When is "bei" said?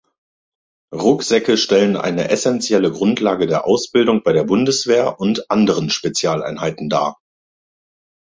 4.23-4.33